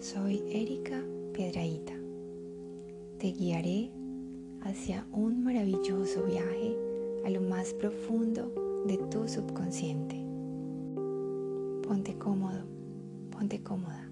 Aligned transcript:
Soy 0.00 0.42
Erika 0.50 1.02
Piedraíta. 1.32 1.94
Te 3.18 3.32
guiaré 3.32 3.90
hacia 4.60 5.06
un 5.10 5.42
maravilloso 5.42 6.22
viaje 6.24 6.76
a 7.24 7.30
lo 7.30 7.40
más 7.40 7.72
profundo 7.72 8.52
de 8.86 8.98
tu 9.10 9.26
subconsciente. 9.26 10.16
Ponte 11.82 12.14
cómodo, 12.18 12.66
ponte 13.30 13.62
cómoda. 13.62 14.10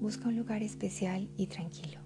Busca 0.00 0.28
un 0.28 0.36
lugar 0.36 0.62
especial 0.62 1.28
y 1.36 1.48
tranquilo. 1.48 2.00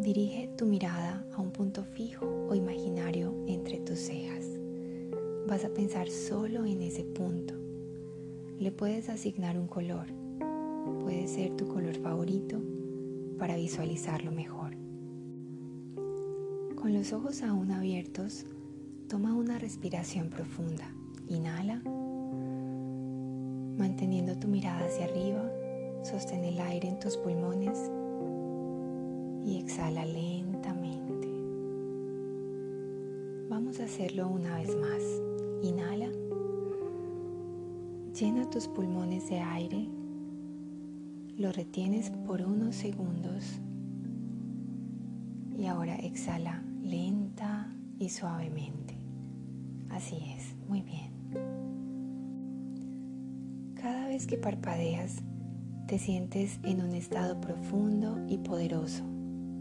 Dirige 0.00 0.50
tu 0.58 0.66
mirada 0.66 1.24
a 1.34 1.40
un 1.40 1.52
punto 1.52 1.84
fijo 1.84 2.26
o 2.50 2.54
imaginario 2.56 3.32
entre 3.46 3.78
tus 3.78 4.00
cejas. 4.00 4.44
Vas 5.46 5.64
a 5.64 5.72
pensar 5.72 6.10
solo 6.10 6.64
en 6.66 6.82
ese 6.82 7.04
punto. 7.04 7.54
Le 8.58 8.72
puedes 8.72 9.08
asignar 9.08 9.56
un 9.56 9.68
color 9.68 10.23
puede 11.00 11.26
ser 11.28 11.56
tu 11.56 11.66
color 11.68 11.96
favorito 11.96 12.60
para 13.38 13.56
visualizarlo 13.56 14.30
mejor. 14.32 14.76
Con 16.76 16.92
los 16.92 17.12
ojos 17.12 17.42
aún 17.42 17.70
abiertos, 17.70 18.46
toma 19.08 19.34
una 19.34 19.58
respiración 19.58 20.28
profunda. 20.28 20.84
Inhala, 21.28 21.80
manteniendo 23.78 24.38
tu 24.38 24.48
mirada 24.48 24.84
hacia 24.86 25.06
arriba, 25.06 25.50
sostén 26.02 26.44
el 26.44 26.60
aire 26.60 26.88
en 26.88 26.98
tus 26.98 27.16
pulmones 27.16 27.90
y 29.44 29.58
exhala 29.58 30.04
lentamente. 30.04 31.28
Vamos 33.48 33.80
a 33.80 33.84
hacerlo 33.84 34.28
una 34.28 34.56
vez 34.56 34.76
más. 34.76 35.02
Inhala, 35.62 36.10
llena 38.12 38.48
tus 38.50 38.68
pulmones 38.68 39.28
de 39.30 39.40
aire 39.40 39.88
lo 41.36 41.50
retienes 41.52 42.10
por 42.10 42.42
unos 42.42 42.76
segundos 42.76 43.60
y 45.58 45.66
ahora 45.66 45.96
exhala 45.96 46.62
lenta 46.82 47.72
y 47.98 48.08
suavemente. 48.08 48.94
Así 49.90 50.16
es, 50.36 50.54
muy 50.68 50.82
bien. 50.82 51.12
Cada 53.74 54.08
vez 54.08 54.26
que 54.26 54.36
parpadeas, 54.36 55.22
te 55.86 55.98
sientes 55.98 56.58
en 56.62 56.80
un 56.80 56.94
estado 56.94 57.40
profundo 57.40 58.18
y 58.28 58.38
poderoso 58.38 59.04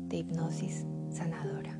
de 0.08 0.18
hipnosis 0.18 0.86
sanadora. 1.10 1.80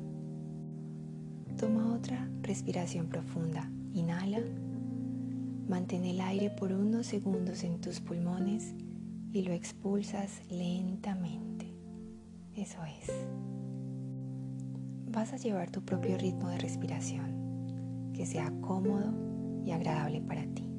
Toma 1.56 1.94
otra 1.94 2.28
respiración 2.42 3.06
profunda. 3.06 3.70
Inhala. 3.94 4.40
Mantén 5.68 6.04
el 6.04 6.20
aire 6.20 6.50
por 6.50 6.72
unos 6.72 7.06
segundos 7.06 7.64
en 7.64 7.80
tus 7.80 8.00
pulmones 8.00 8.74
y 9.34 9.42
lo 9.42 9.52
expulsas 9.52 10.42
lentamente. 10.48 11.66
Eso 12.54 12.78
es. 12.84 13.10
Vas 15.10 15.32
a 15.32 15.38
llevar 15.38 15.72
tu 15.72 15.82
propio 15.84 16.16
ritmo 16.16 16.48
de 16.50 16.58
respiración, 16.58 18.12
que 18.14 18.26
sea 18.26 18.52
cómodo 18.60 19.12
y 19.64 19.72
agradable 19.72 20.20
para 20.20 20.46
ti. 20.46 20.70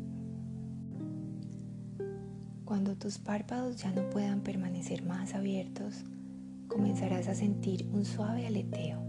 Cuando 2.64 2.96
tus 2.96 3.20
párpados 3.20 3.76
ya 3.76 3.92
no 3.92 4.10
puedan 4.10 4.40
permanecer 4.40 5.04
más 5.04 5.36
abiertos, 5.36 6.06
comenzarás 6.70 7.28
a 7.28 7.36
sentir 7.36 7.86
un 7.92 8.06
suave 8.06 8.48
aleteo 8.48 9.04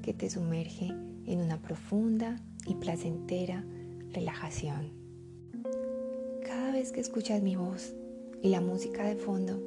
que 0.00 0.14
te 0.14 0.30
sumerge 0.30 0.86
en 1.26 1.40
una 1.40 1.60
profunda 1.60 2.40
y 2.66 2.76
placentera 2.76 3.64
relajación. 4.12 4.92
Cada 6.46 6.70
vez 6.70 6.92
que 6.92 7.00
escuchas 7.00 7.42
mi 7.42 7.56
voz, 7.56 7.94
y 8.42 8.48
la 8.48 8.60
música 8.60 9.04
de 9.04 9.16
fondo, 9.16 9.60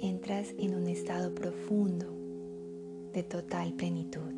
entras 0.00 0.54
en 0.58 0.74
un 0.74 0.86
estado 0.86 1.34
profundo 1.34 2.06
de 3.12 3.22
total 3.22 3.74
plenitud. 3.74 4.32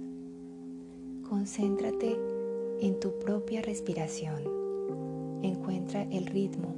Concéntrate 1.28 2.18
en 2.80 2.98
tu 2.98 3.18
propia 3.20 3.62
respiración. 3.62 4.42
Encuentra 5.42 6.02
el 6.10 6.26
ritmo 6.26 6.74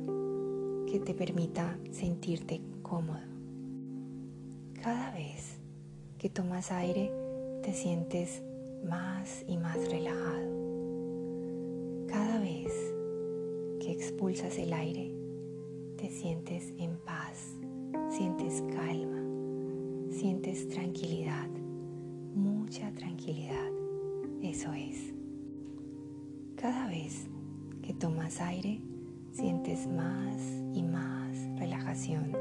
que 0.86 1.00
te 1.00 1.14
permita 1.14 1.78
sentirte 1.90 2.60
cómodo. 2.82 3.20
Cada 4.82 5.10
vez 5.12 5.56
que 6.18 6.28
tomas 6.28 6.70
aire, 6.70 7.10
te 7.62 7.72
sientes 7.72 8.42
más 8.84 9.44
y 9.46 9.56
más 9.56 9.76
relajado. 9.90 10.52
Cada 12.08 12.40
vez 12.40 12.72
que 13.80 13.90
expulsas 13.92 14.58
el 14.58 14.72
aire, 14.74 15.21
te 16.02 16.10
sientes 16.10 16.74
en 16.78 16.96
paz, 17.06 17.54
sientes 18.10 18.60
calma, 18.74 19.22
sientes 20.10 20.68
tranquilidad, 20.68 21.48
mucha 22.34 22.90
tranquilidad. 22.90 23.70
Eso 24.42 24.72
es. 24.72 25.14
Cada 26.56 26.88
vez 26.88 27.28
que 27.82 27.94
tomas 27.94 28.40
aire, 28.40 28.80
sientes 29.30 29.86
más 29.86 30.42
y 30.74 30.82
más 30.82 31.36
relajación. 31.60 32.32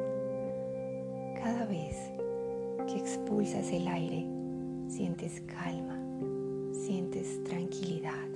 Cada 1.35 1.67
vez 1.67 1.95
que 2.87 2.97
expulsas 2.97 3.71
el 3.71 3.87
aire, 3.87 4.25
sientes 4.87 5.39
calma, 5.41 5.99
sientes 6.73 7.43
tranquilidad, 7.43 8.27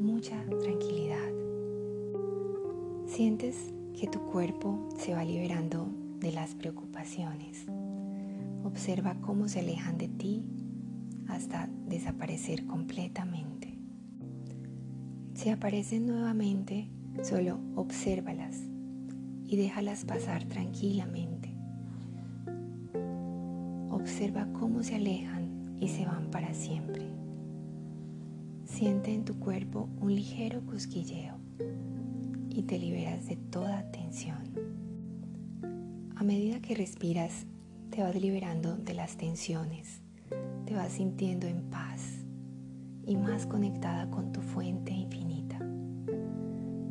mucha 0.00 0.42
tranquilidad. 0.58 1.32
Sientes 3.04 3.74
que 3.98 4.06
tu 4.06 4.20
cuerpo 4.20 4.88
se 4.96 5.14
va 5.14 5.24
liberando 5.24 5.88
de 6.18 6.32
las 6.32 6.54
preocupaciones. 6.54 7.66
Observa 8.64 9.16
cómo 9.20 9.48
se 9.48 9.60
alejan 9.60 9.98
de 9.98 10.08
ti 10.08 10.44
hasta 11.28 11.68
desaparecer 11.88 12.66
completamente. 12.66 13.78
Si 15.34 15.50
aparecen 15.50 16.06
nuevamente, 16.06 16.88
solo 17.22 17.58
obsérvalas 17.74 18.60
y 19.44 19.56
déjalas 19.56 20.04
pasar 20.04 20.44
tranquilamente. 20.44 21.54
Observa 23.90 24.46
cómo 24.52 24.82
se 24.82 24.96
alejan 24.96 25.76
y 25.80 25.88
se 25.88 26.06
van 26.06 26.30
para 26.30 26.54
siempre. 26.54 27.06
Siente 28.64 29.14
en 29.14 29.24
tu 29.24 29.38
cuerpo 29.38 29.88
un 30.00 30.14
ligero 30.14 30.64
cosquilleo 30.64 31.42
y 32.54 32.62
te 32.62 32.78
liberas 32.78 33.26
de 33.26 33.36
toda 33.36 33.90
tensión. 33.90 34.42
A 36.16 36.24
medida 36.24 36.60
que 36.60 36.74
respiras, 36.74 37.46
te 37.90 38.02
vas 38.02 38.14
liberando 38.14 38.76
de 38.76 38.94
las 38.94 39.16
tensiones, 39.16 40.00
te 40.66 40.74
vas 40.74 40.92
sintiendo 40.92 41.46
en 41.46 41.62
paz 41.70 42.24
y 43.06 43.16
más 43.16 43.46
conectada 43.46 44.08
con 44.10 44.32
tu 44.32 44.40
fuente 44.40 44.92
infinita. 44.92 45.58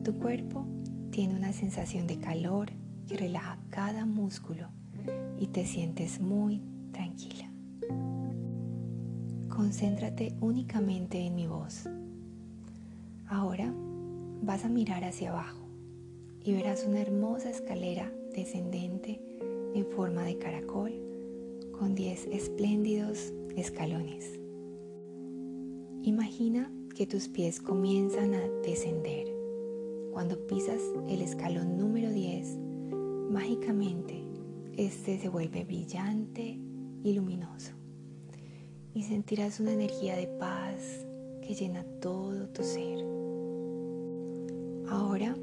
Tu 0.03 0.13
cuerpo 0.15 0.65
tiene 1.11 1.35
una 1.35 1.53
sensación 1.53 2.07
de 2.07 2.17
calor 2.17 2.71
que 3.07 3.17
relaja 3.17 3.57
cada 3.69 4.05
músculo 4.05 4.67
y 5.39 5.47
te 5.47 5.65
sientes 5.65 6.19
muy 6.19 6.61
tranquila. 6.91 7.49
Concéntrate 9.49 10.35
únicamente 10.39 11.19
en 11.19 11.35
mi 11.35 11.47
voz. 11.47 11.87
Ahora 13.27 13.73
vas 14.41 14.65
a 14.65 14.69
mirar 14.69 15.03
hacia 15.03 15.29
abajo 15.29 15.67
y 16.43 16.53
verás 16.53 16.85
una 16.87 17.01
hermosa 17.01 17.49
escalera 17.49 18.11
descendente 18.33 19.21
en 19.75 19.85
forma 19.85 20.23
de 20.23 20.37
caracol 20.37 20.91
con 21.77 21.93
10 21.93 22.27
espléndidos 22.27 23.33
escalones. 23.55 24.39
Imagina 26.03 26.71
que 26.95 27.05
tus 27.05 27.27
pies 27.27 27.61
comienzan 27.61 28.33
a 28.33 28.41
descender. 28.63 29.27
Cuando 30.11 30.45
pisas 30.47 30.81
el 31.07 31.21
escalón 31.21 31.77
número 31.77 32.11
10, 32.11 32.57
mágicamente 33.29 34.23
este 34.75 35.19
se 35.19 35.29
vuelve 35.29 35.63
brillante 35.63 36.59
y 37.03 37.13
luminoso. 37.13 37.73
Y 38.93 39.03
sentirás 39.03 39.59
una 39.59 39.73
energía 39.73 40.15
de 40.15 40.27
paz 40.27 41.05
que 41.41 41.53
llena 41.53 41.83
todo 42.01 42.49
tu 42.49 42.63
ser. 42.63 43.20
Ahora 44.91 45.37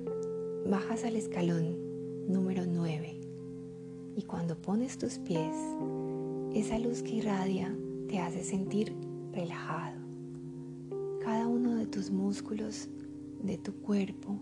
bajas 0.68 1.04
al 1.04 1.16
escalón 1.16 1.74
número 2.28 2.64
9 2.66 3.18
y 4.14 4.22
cuando 4.24 4.60
pones 4.60 4.98
tus 4.98 5.18
pies, 5.20 5.56
esa 6.52 6.78
luz 6.78 7.02
que 7.02 7.12
irradia 7.12 7.74
te 8.10 8.18
hace 8.18 8.44
sentir 8.44 8.94
relajado. 9.32 9.96
Cada 11.24 11.46
uno 11.46 11.76
de 11.76 11.86
tus 11.86 12.10
músculos 12.10 12.90
de 13.42 13.56
tu 13.56 13.72
cuerpo 13.72 14.38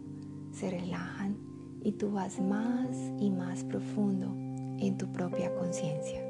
se 0.51 0.73
relajan 0.73 1.37
y 1.85 1.93
tú 1.93 2.11
vas 2.11 2.41
más 2.41 2.89
y 3.21 3.31
más 3.31 3.63
profundo 3.63 4.35
en 4.81 4.99
tu 4.99 5.07
propia 5.13 5.55
conciencia. 5.55 6.21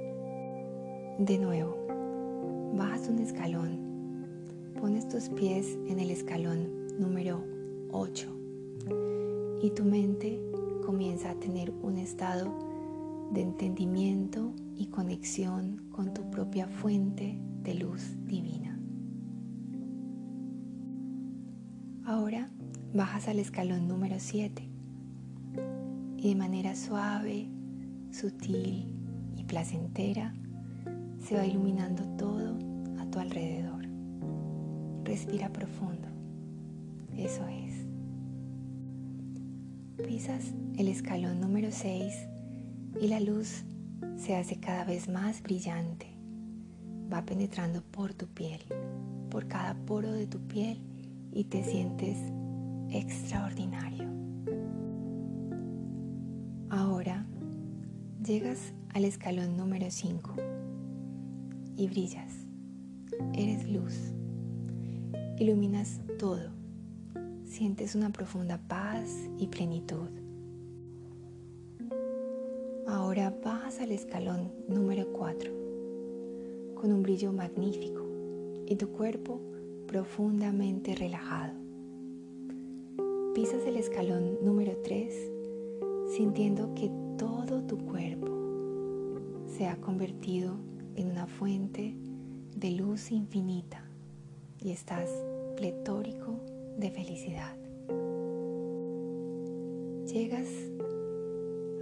De 1.18 1.38
nuevo, 1.38 1.78
bajas 2.76 3.08
un 3.08 3.20
escalón, 3.20 3.80
pones 4.78 5.08
tus 5.08 5.30
pies 5.30 5.78
en 5.86 5.98
el 5.98 6.10
escalón 6.10 6.68
número 6.98 7.42
8 7.90 8.35
y 9.62 9.70
tu 9.70 9.84
mente 9.84 10.40
comienza 10.84 11.30
a 11.30 11.34
tener 11.34 11.70
un 11.82 11.98
estado 11.98 12.52
de 13.32 13.42
entendimiento 13.42 14.52
y 14.76 14.86
conexión 14.86 15.88
con 15.90 16.14
tu 16.14 16.30
propia 16.30 16.68
fuente 16.68 17.40
de 17.62 17.74
luz 17.74 18.14
divina. 18.26 18.78
Ahora 22.04 22.48
bajas 22.94 23.26
al 23.28 23.40
escalón 23.40 23.88
número 23.88 24.16
7 24.18 24.68
y 26.18 26.28
de 26.28 26.34
manera 26.36 26.76
suave, 26.76 27.48
sutil 28.12 28.86
y 29.36 29.44
placentera 29.44 30.34
se 31.18 31.34
va 31.34 31.44
iluminando 31.44 32.04
todo 32.16 32.56
a 33.00 33.10
tu 33.10 33.18
alrededor. 33.18 33.84
Respira 35.04 35.52
profundo. 35.52 36.08
Eso 37.16 37.46
es. 37.48 37.65
Pisas 39.96 40.52
el 40.76 40.88
escalón 40.88 41.40
número 41.40 41.68
6 41.72 42.12
y 43.00 43.08
la 43.08 43.18
luz 43.18 43.64
se 44.16 44.36
hace 44.36 44.60
cada 44.60 44.84
vez 44.84 45.08
más 45.08 45.42
brillante. 45.42 46.06
Va 47.10 47.24
penetrando 47.24 47.82
por 47.82 48.12
tu 48.12 48.26
piel, 48.26 48.60
por 49.30 49.48
cada 49.48 49.74
poro 49.74 50.12
de 50.12 50.26
tu 50.26 50.38
piel 50.46 50.82
y 51.32 51.44
te 51.44 51.64
sientes 51.64 52.18
extraordinario. 52.90 54.04
Ahora 56.68 57.26
llegas 58.22 58.74
al 58.92 59.06
escalón 59.06 59.56
número 59.56 59.86
5 59.90 60.34
y 61.76 61.88
brillas. 61.88 62.32
Eres 63.32 63.66
luz. 63.68 64.12
Iluminas 65.38 66.00
todo. 66.18 66.55
Sientes 67.46 67.94
una 67.94 68.10
profunda 68.10 68.58
paz 68.58 69.08
y 69.38 69.46
plenitud. 69.46 70.08
Ahora 72.86 73.32
bajas 73.42 73.80
al 73.80 73.92
escalón 73.92 74.52
número 74.68 75.06
4 75.12 75.52
con 76.74 76.92
un 76.92 77.02
brillo 77.02 77.32
magnífico 77.32 78.04
y 78.66 78.74
tu 78.74 78.88
cuerpo 78.88 79.40
profundamente 79.86 80.96
relajado. 80.96 81.54
Pisas 83.34 83.64
el 83.64 83.76
escalón 83.76 84.44
número 84.44 84.76
3 84.82 85.14
sintiendo 86.16 86.74
que 86.74 86.90
todo 87.16 87.62
tu 87.62 87.78
cuerpo 87.78 88.28
se 89.46 89.68
ha 89.68 89.76
convertido 89.80 90.56
en 90.96 91.12
una 91.12 91.28
fuente 91.28 91.94
de 92.56 92.72
luz 92.72 93.12
infinita 93.12 93.88
y 94.58 94.72
estás 94.72 95.08
pletórico 95.56 96.55
de 96.76 96.90
felicidad. 96.90 97.56
Llegas 100.12 100.48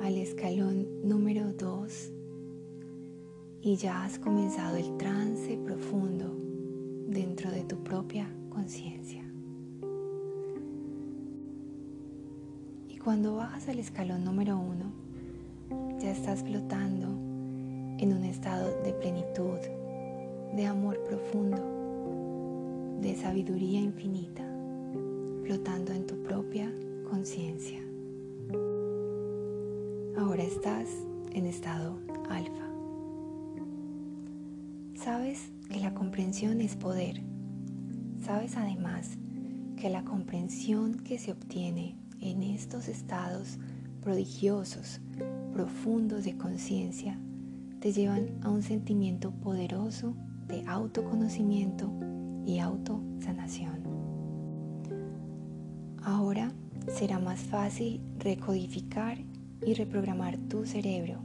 al 0.00 0.16
escalón 0.16 0.88
número 1.02 1.52
2 1.52 2.12
y 3.62 3.76
ya 3.76 4.04
has 4.04 4.18
comenzado 4.18 4.76
el 4.76 4.96
trance 4.96 5.56
profundo 5.58 6.36
dentro 7.08 7.50
de 7.50 7.64
tu 7.64 7.82
propia 7.82 8.28
conciencia. 8.50 9.24
Cuando 13.04 13.36
bajas 13.36 13.68
al 13.68 13.78
escalón 13.78 14.24
número 14.24 14.58
uno, 14.58 14.90
ya 16.00 16.10
estás 16.10 16.42
flotando 16.42 17.08
en 17.98 18.14
un 18.14 18.24
estado 18.24 18.80
de 18.82 18.94
plenitud, 18.94 19.58
de 20.56 20.66
amor 20.66 20.98
profundo, 21.04 21.58
de 23.02 23.14
sabiduría 23.14 23.78
infinita, 23.78 24.42
flotando 25.44 25.92
en 25.92 26.06
tu 26.06 26.22
propia 26.22 26.72
conciencia. 27.10 27.78
Ahora 30.16 30.42
estás 30.42 30.88
en 31.32 31.44
estado 31.44 31.98
alfa. 32.30 32.64
Sabes 34.94 35.52
que 35.68 35.80
la 35.80 35.92
comprensión 35.92 36.62
es 36.62 36.76
poder. 36.76 37.20
Sabes 38.24 38.56
además 38.56 39.18
que 39.76 39.90
la 39.90 40.02
comprensión 40.04 40.94
que 40.94 41.18
se 41.18 41.32
obtiene 41.32 41.98
en 42.20 42.42
estos 42.42 42.88
estados 42.88 43.58
prodigiosos, 44.00 45.02
profundos 45.52 46.24
de 46.24 46.38
conciencia, 46.38 47.18
te 47.80 47.92
llevan 47.92 48.30
a 48.42 48.48
un 48.48 48.62
sentimiento 48.62 49.30
poderoso 49.30 50.16
de 50.48 50.64
autoconocimiento 50.66 51.92
y 52.46 52.60
autosanación. 52.60 53.73
Ahora 56.04 56.52
será 56.88 57.18
más 57.18 57.40
fácil 57.40 58.00
recodificar 58.18 59.18
y 59.66 59.74
reprogramar 59.74 60.36
tu 60.48 60.66
cerebro 60.66 61.20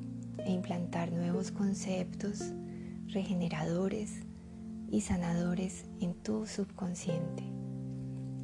e 0.45 0.51
implantar 0.51 1.11
nuevos 1.11 1.51
conceptos 1.51 2.53
regeneradores 3.07 4.21
y 4.89 5.01
sanadores 5.01 5.85
en 5.99 6.13
tu 6.15 6.45
subconsciente. 6.45 7.43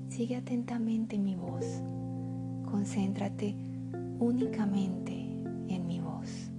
Sigue 0.09 0.35
atentamente 0.35 1.17
mi 1.17 1.35
voz 1.35 1.65
concéntrate 2.75 3.55
únicamente 4.19 5.13
en 5.69 5.87
mi 5.87 6.01
voz. 6.01 6.51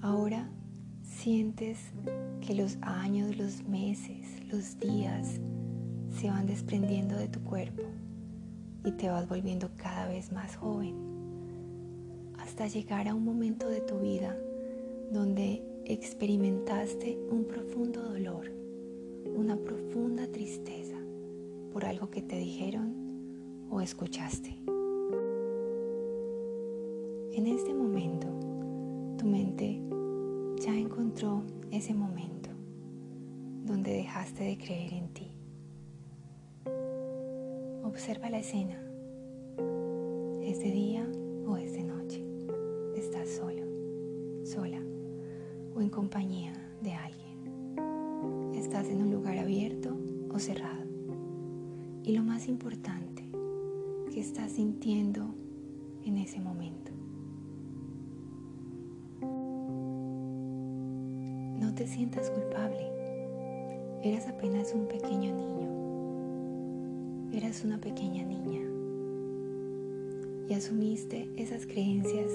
Ahora 0.00 0.50
sientes 1.02 1.78
que 2.40 2.54
los 2.54 2.76
años, 2.82 3.36
los 3.36 3.62
meses, 3.68 4.26
los 4.50 4.76
días 4.80 5.40
se 6.18 6.28
van 6.28 6.46
desprendiendo 6.46 7.16
de 7.16 7.28
tu 7.28 7.40
cuerpo 7.40 7.82
y 8.84 8.92
te 8.92 9.08
vas 9.08 9.28
volviendo 9.28 9.70
cada 9.76 10.08
vez 10.08 10.32
más 10.32 10.56
joven 10.56 10.94
hasta 12.38 12.66
llegar 12.66 13.08
a 13.08 13.14
un 13.14 13.24
momento 13.24 13.68
de 13.68 13.80
tu 13.80 13.98
vida 13.98 14.36
donde 15.12 15.62
experimentaste 15.84 17.18
un 17.30 17.44
profundo 17.44 18.02
dolor, 18.02 18.50
una 19.36 19.56
profunda 19.56 20.26
tristeza 20.26 20.96
por 21.72 21.84
algo 21.84 22.10
que 22.10 22.22
te 22.22 22.36
dijeron 22.36 22.94
o 23.70 23.80
escuchaste. 23.80 24.56
En 27.32 27.46
este 27.46 27.72
momento, 27.72 28.26
tu 29.18 29.26
mente 29.26 29.80
ya 30.60 30.76
encontró 30.76 31.42
ese 31.70 31.94
momento 31.94 32.50
donde 33.64 33.92
dejaste 33.92 34.44
de 34.44 34.58
creer 34.58 34.92
en 34.94 35.08
ti. 35.08 35.39
Observa 37.90 38.30
la 38.30 38.38
escena. 38.38 38.80
¿Es 40.44 40.60
de 40.60 40.70
día 40.70 41.10
o 41.44 41.56
es 41.56 41.72
noche? 41.84 42.24
¿Estás 42.94 43.28
solo, 43.28 43.64
sola 44.44 44.80
o 45.74 45.80
en 45.80 45.90
compañía 45.90 46.52
de 46.82 46.92
alguien? 46.92 48.54
¿Estás 48.54 48.86
en 48.86 49.02
un 49.02 49.10
lugar 49.10 49.38
abierto 49.38 49.96
o 50.32 50.38
cerrado? 50.38 50.84
Y 52.04 52.12
lo 52.12 52.22
más 52.22 52.46
importante, 52.46 53.28
¿Qué 54.14 54.20
estás 54.20 54.52
sintiendo 54.52 55.34
en 56.04 56.16
ese 56.18 56.40
momento. 56.40 56.92
No 61.60 61.74
te 61.74 61.88
sientas 61.88 62.30
culpable. 62.30 62.86
Eras 64.04 64.28
apenas 64.28 64.72
un 64.74 64.86
pequeño 64.86 65.34
niño. 65.34 65.69
Eras 67.40 67.64
una 67.64 67.78
pequeña 67.78 68.22
niña. 68.22 68.60
Y 70.46 70.52
asumiste 70.52 71.30
esas 71.36 71.64
creencias 71.64 72.30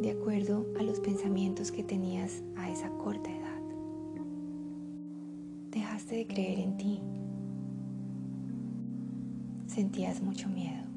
de 0.00 0.10
acuerdo 0.10 0.64
a 0.80 0.82
los 0.82 1.00
pensamientos 1.00 1.70
que 1.70 1.84
tenías 1.84 2.42
a 2.56 2.70
esa 2.70 2.88
corta 2.88 3.30
edad. 3.30 3.60
Dejaste 5.70 6.16
de 6.16 6.26
creer 6.26 6.60
en 6.60 6.76
ti. 6.78 7.02
Sentías 9.66 10.22
mucho 10.22 10.48
miedo. 10.48 10.88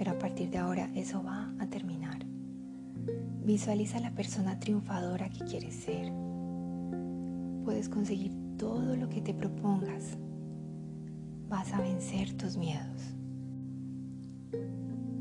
pero 0.00 0.12
a 0.12 0.18
partir 0.18 0.48
de 0.48 0.56
ahora 0.56 0.88
eso 0.94 1.22
va 1.22 1.52
a 1.58 1.66
terminar. 1.66 2.24
Visualiza 3.44 4.00
la 4.00 4.10
persona 4.12 4.58
triunfadora 4.58 5.28
que 5.28 5.44
quieres 5.44 5.74
ser. 5.74 6.10
Puedes 7.66 7.90
conseguir 7.90 8.39
todo 8.60 8.94
lo 8.94 9.08
que 9.08 9.22
te 9.22 9.32
propongas. 9.32 10.18
Vas 11.48 11.72
a 11.72 11.80
vencer 11.80 12.34
tus 12.34 12.58
miedos. 12.58 13.14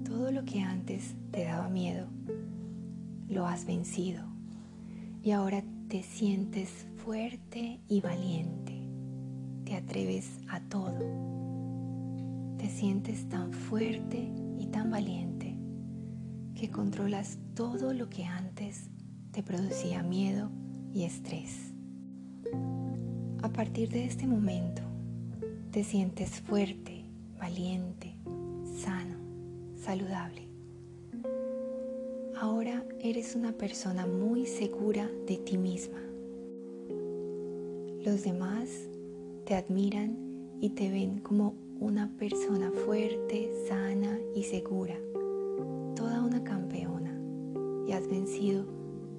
Todo 0.04 0.30
lo 0.34 0.44
que 0.44 0.60
antes 0.60 1.16
te 1.32 1.46
daba 1.46 1.70
miedo, 1.70 2.08
lo 3.30 3.48
has 3.48 3.66
vencido. 3.66 4.26
Y 5.24 5.32
ahora 5.32 5.64
te 5.88 6.04
sientes 6.04 6.86
fuerte 6.98 7.80
y 7.88 8.02
valiente. 8.02 8.74
Te 9.64 9.76
atreves 9.76 10.42
a 10.50 10.60
todo. 10.60 11.00
Te 12.58 12.68
sientes 12.68 13.30
tan 13.30 13.54
fuerte 13.54 14.34
y 14.58 14.66
tan 14.66 14.92
valiente 14.92 15.58
que 16.56 16.70
controlas 16.70 17.38
todo 17.56 17.94
lo 17.94 18.10
que 18.10 18.26
antes 18.26 18.90
te 19.32 19.44
producía 19.44 20.04
miedo 20.04 20.52
y 20.92 21.04
estrés. 21.04 21.69
A 23.50 23.52
partir 23.52 23.90
de 23.90 24.06
este 24.06 24.28
momento 24.28 24.84
te 25.72 25.84
sientes 25.84 26.40
fuerte, 26.40 27.04
valiente, 27.40 28.16
sano, 28.78 29.16
saludable. 29.76 30.48
Ahora 32.40 32.86
eres 33.02 33.36
una 33.36 33.52
persona 33.52 34.06
muy 34.06 34.46
segura 34.46 35.10
de 35.28 35.38
ti 35.38 35.58
misma. 35.58 36.00
Los 38.06 38.24
demás 38.24 38.70
te 39.46 39.56
admiran 39.56 40.16
y 40.62 40.70
te 40.70 40.90
ven 40.90 41.20
como 41.20 41.56
una 41.80 42.16
persona 42.18 42.72
fuerte, 42.72 43.50
sana 43.68 44.20
y 44.36 44.44
segura, 44.44 44.96
toda 45.96 46.24
una 46.24 46.44
campeona 46.44 47.20
y 47.88 47.92
has 47.94 48.08
vencido 48.08 48.66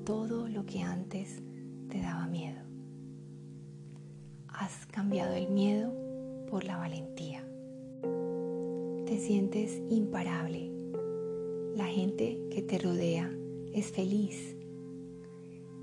todo 0.05 0.49
lo 0.49 0.65
que 0.65 0.81
antes 0.83 1.43
te 1.91 2.01
daba 2.01 2.27
miedo. 2.27 2.60
Has 4.61 4.85
cambiado 4.93 5.33
el 5.33 5.49
miedo 5.49 5.91
por 6.51 6.65
la 6.65 6.77
valentía. 6.77 7.43
Te 9.07 9.19
sientes 9.19 9.81
imparable. 9.89 10.71
La 11.75 11.87
gente 11.87 12.39
que 12.51 12.61
te 12.61 12.77
rodea 12.77 13.33
es 13.73 13.87
feliz 13.87 14.55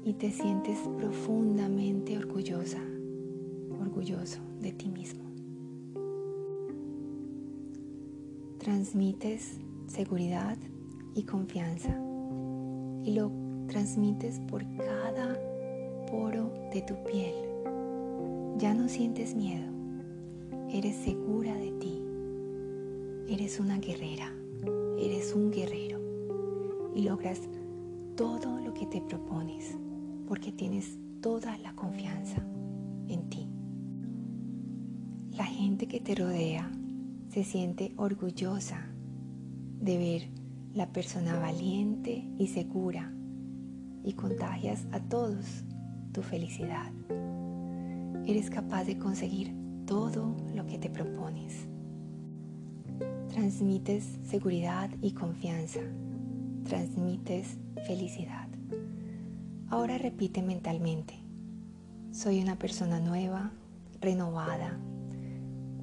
y 0.04 0.14
te 0.14 0.30
sientes 0.30 0.78
profundamente 0.96 2.20
orgullosa, 2.20 2.80
orgulloso 3.82 4.42
de 4.62 4.72
ti 4.74 4.90
mismo. 4.90 5.24
Transmites 8.60 9.58
seguridad 9.88 10.60
y 11.16 11.24
confianza 11.24 12.00
y 13.04 13.16
lo 13.16 13.32
transmites 13.70 14.40
por 14.42 14.64
cada 14.78 15.36
poro 16.12 16.54
de 16.72 16.84
tu 16.84 16.94
piel. 17.06 17.47
Ya 18.58 18.74
no 18.74 18.90
sientes 18.90 19.36
miedo, 19.36 19.72
eres 20.72 20.96
segura 20.96 21.54
de 21.54 21.72
ti, 21.74 22.02
eres 23.30 23.60
una 23.60 23.78
guerrera, 23.78 24.34
eres 25.00 25.36
un 25.36 25.52
guerrero 25.52 26.02
y 26.96 27.04
logras 27.04 27.40
todo 28.16 28.60
lo 28.60 28.74
que 28.74 28.88
te 28.88 29.00
propones 29.00 29.78
porque 30.28 30.52
tienes 30.52 30.98
toda 31.22 31.56
la 31.60 31.76
confianza 31.76 32.44
en 33.08 33.30
ti. 33.30 33.48
La 35.38 35.46
gente 35.46 35.88
que 35.88 36.00
te 36.00 36.16
rodea 36.16 36.72
se 37.30 37.44
siente 37.44 37.94
orgullosa 37.96 38.88
de 39.80 39.98
ver 40.00 40.30
la 40.74 40.92
persona 40.92 41.38
valiente 41.38 42.28
y 42.40 42.48
segura 42.48 43.14
y 44.04 44.14
contagias 44.14 44.88
a 44.92 45.00
todos 45.00 45.64
tu 46.12 46.24
felicidad. 46.24 46.92
Eres 48.28 48.50
capaz 48.50 48.84
de 48.84 48.98
conseguir 48.98 49.56
todo 49.86 50.36
lo 50.54 50.66
que 50.66 50.78
te 50.78 50.90
propones. 50.90 51.66
Transmites 53.30 54.20
seguridad 54.28 54.90
y 55.02 55.14
confianza. 55.14 55.80
Transmites 56.66 57.58
felicidad. 57.86 58.50
Ahora 59.70 59.98
repite 59.98 60.42
mentalmente. 60.42 61.14
Soy 62.12 62.42
una 62.42 62.60
persona 62.60 63.00
nueva, 63.00 63.54
renovada, 64.02 64.78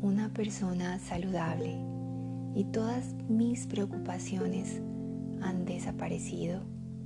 una 0.02 0.28
persona 0.34 0.98
saludable 0.98 1.78
y 2.54 2.64
todas 2.64 3.14
mis 3.26 3.66
preocupaciones 3.66 4.82
han 5.40 5.64
desaparecido 5.64 6.60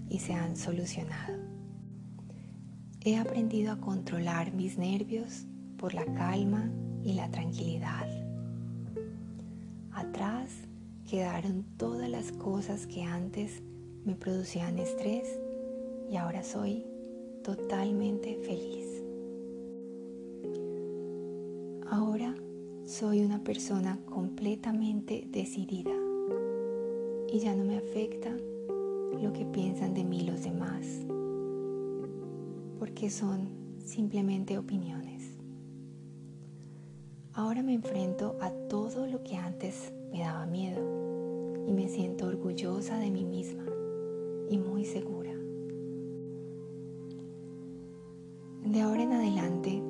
y 0.08 0.18
se 0.18 0.34
han 0.34 0.56
solucionado. 0.56 1.57
He 3.08 3.16
aprendido 3.16 3.72
a 3.72 3.80
controlar 3.80 4.52
mis 4.52 4.76
nervios 4.76 5.46
por 5.78 5.94
la 5.94 6.04
calma 6.12 6.70
y 7.02 7.14
la 7.14 7.30
tranquilidad. 7.30 8.06
Atrás 9.92 10.50
quedaron 11.08 11.64
todas 11.78 12.10
las 12.10 12.32
cosas 12.32 12.86
que 12.86 13.04
antes 13.04 13.62
me 14.04 14.14
producían 14.14 14.78
estrés 14.78 15.40
y 16.10 16.16
ahora 16.16 16.42
soy 16.42 16.84
totalmente 17.42 18.36
feliz. 18.44 19.02
Ahora 21.90 22.34
soy 22.84 23.24
una 23.24 23.42
persona 23.42 23.98
completamente 24.04 25.26
decidida 25.32 25.94
y 27.32 27.38
ya 27.38 27.54
no 27.54 27.64
me 27.64 27.78
afecta 27.78 28.36
lo 29.18 29.32
que 29.32 29.46
piensan 29.46 29.94
de 29.94 30.04
mí 30.04 30.26
los 30.26 30.42
demás, 30.42 31.07
porque 32.78 33.10
son 33.10 33.48
simplemente 33.84 34.58
opiniones. 34.58 35.38
Ahora 37.32 37.62
me 37.62 37.74
enfrento 37.74 38.36
a 38.40 38.50
todo 38.68 39.06
lo 39.06 39.22
que 39.22 39.36
antes 39.36 39.92
me 40.12 40.20
daba 40.20 40.46
miedo 40.46 41.64
y 41.66 41.72
me 41.72 41.88
siento 41.88 42.26
orgullosa 42.26 42.98
de 42.98 43.10
mí 43.10 43.24
misma 43.24 43.64
y 44.50 44.58
muy 44.58 44.84
segura. 44.84 45.32
De 48.64 48.80
ahora 48.80 49.02
en 49.02 49.12
adelante 49.12 49.82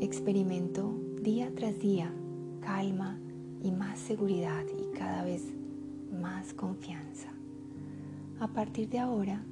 experimento 0.00 0.94
día 1.22 1.52
tras 1.54 1.78
día 1.78 2.12
calma 2.60 3.18
y 3.62 3.70
más 3.70 3.98
seguridad 3.98 4.64
y 4.76 4.96
cada 4.96 5.24
vez 5.24 5.44
más 6.12 6.52
confianza. 6.54 7.32
A 8.40 8.48
partir 8.48 8.88
de 8.88 8.98
ahora, 8.98 9.42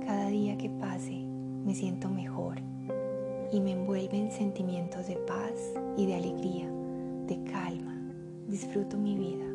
cada 0.00 0.28
día 0.28 0.56
que 0.56 0.70
pase, 0.70 1.31
me 1.72 1.78
siento 1.78 2.10
mejor 2.10 2.60
y 3.50 3.58
me 3.58 3.72
envuelven 3.72 4.30
sentimientos 4.30 5.06
de 5.06 5.16
paz 5.16 5.54
y 5.96 6.04
de 6.04 6.16
alegría, 6.16 6.70
de 7.26 7.42
calma. 7.50 7.96
Disfruto 8.46 8.98
mi 8.98 9.16
vida. 9.16 9.46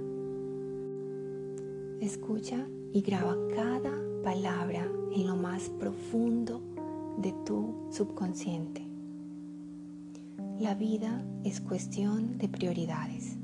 Escucha 2.02 2.68
y 2.92 3.02
graba 3.02 3.38
cada 3.56 3.92
palabra 4.24 4.90
en 5.14 5.28
lo 5.28 5.36
más 5.36 5.70
profundo 5.70 6.60
de 7.20 7.36
tu 7.46 7.76
subconsciente. 7.92 8.82
La 10.60 10.74
vida 10.74 11.24
es 11.44 11.62
cuestión 11.62 12.40
de 12.40 12.50
prioridades 12.50 13.38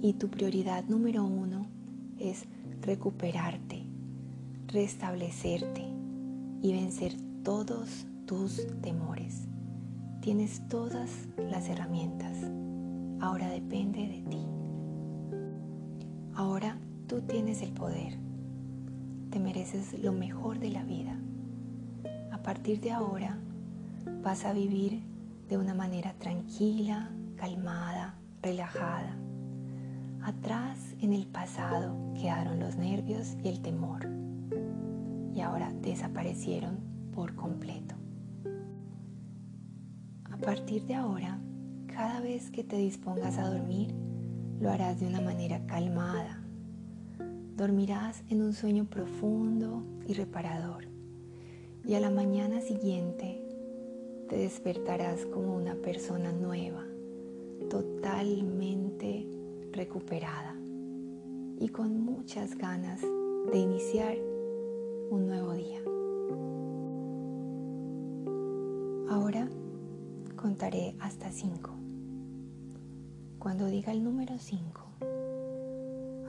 y 0.00 0.12
tu 0.12 0.28
prioridad 0.28 0.84
número 0.84 1.24
uno 1.24 1.66
es 2.20 2.44
recuperarte, 2.82 3.82
restablecerte 4.68 5.82
y 6.62 6.72
vencer 6.72 7.29
todos 7.42 8.06
tus 8.26 8.66
temores. 8.82 9.48
Tienes 10.20 10.68
todas 10.68 11.10
las 11.38 11.68
herramientas. 11.68 12.36
Ahora 13.20 13.48
depende 13.48 14.00
de 14.00 14.22
ti. 14.28 14.46
Ahora 16.34 16.78
tú 17.06 17.22
tienes 17.22 17.62
el 17.62 17.72
poder. 17.72 18.18
Te 19.30 19.40
mereces 19.40 19.98
lo 20.02 20.12
mejor 20.12 20.58
de 20.58 20.70
la 20.70 20.84
vida. 20.84 21.18
A 22.30 22.42
partir 22.42 22.80
de 22.80 22.92
ahora 22.92 23.38
vas 24.22 24.44
a 24.44 24.52
vivir 24.52 25.02
de 25.48 25.56
una 25.56 25.74
manera 25.74 26.14
tranquila, 26.18 27.10
calmada, 27.36 28.16
relajada. 28.42 29.16
Atrás 30.22 30.94
en 31.00 31.14
el 31.14 31.26
pasado 31.26 31.96
quedaron 32.14 32.60
los 32.60 32.76
nervios 32.76 33.36
y 33.42 33.48
el 33.48 33.62
temor 33.62 34.06
y 35.34 35.40
ahora 35.40 35.72
desaparecieron 35.80 36.99
por 37.20 37.34
completo. 37.34 37.96
A 40.24 40.38
partir 40.38 40.86
de 40.86 40.94
ahora, 40.94 41.38
cada 41.86 42.18
vez 42.22 42.50
que 42.50 42.64
te 42.64 42.78
dispongas 42.78 43.36
a 43.36 43.50
dormir, 43.50 43.94
lo 44.58 44.70
harás 44.70 45.00
de 45.00 45.06
una 45.06 45.20
manera 45.20 45.66
calmada. 45.66 46.42
Dormirás 47.58 48.24
en 48.30 48.40
un 48.40 48.54
sueño 48.54 48.86
profundo 48.86 49.82
y 50.06 50.14
reparador 50.14 50.86
y 51.84 51.92
a 51.92 52.00
la 52.00 52.08
mañana 52.08 52.62
siguiente 52.62 53.44
te 54.30 54.38
despertarás 54.38 55.26
como 55.26 55.54
una 55.54 55.74
persona 55.74 56.32
nueva, 56.32 56.86
totalmente 57.68 59.26
recuperada 59.72 60.56
y 61.58 61.68
con 61.68 62.00
muchas 62.00 62.56
ganas 62.56 63.02
de 63.02 63.58
iniciar 63.58 64.16
un 65.10 65.26
nuevo 65.26 65.52
día. 65.52 65.82
Ahora 69.10 69.46
contaré 70.36 70.94
hasta 71.00 71.30
cinco. 71.30 71.72
Cuando 73.38 73.66
diga 73.66 73.92
el 73.92 74.02
número 74.02 74.38
cinco, 74.38 74.86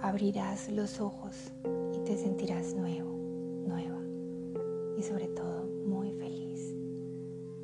abrirás 0.01 0.69
los 0.69 0.99
ojos 0.99 1.53
y 1.95 1.99
te 2.03 2.17
sentirás 2.17 2.73
nuevo, 2.73 3.11
nueva 3.67 4.01
y 4.97 5.03
sobre 5.03 5.27
todo 5.27 5.65
muy 5.85 6.11
feliz 6.13 6.75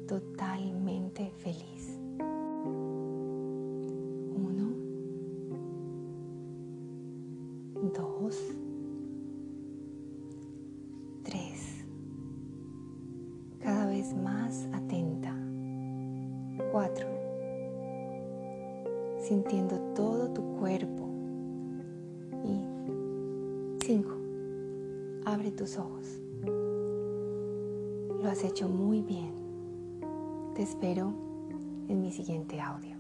totalmente 0.08 1.32
feliz. 1.38 1.77
Sintiendo 19.28 19.78
todo 19.94 20.30
tu 20.30 20.42
cuerpo. 20.58 21.10
Y 22.46 23.84
5. 23.84 24.10
Abre 25.26 25.52
tus 25.52 25.78
ojos. 25.78 26.22
Lo 28.24 28.30
has 28.30 28.42
hecho 28.46 28.70
muy 28.70 29.02
bien. 29.02 29.34
Te 30.56 30.64
espero 30.64 31.12
en 31.90 32.00
mi 32.00 32.14
siguiente 32.14 32.62
audio. 32.62 32.97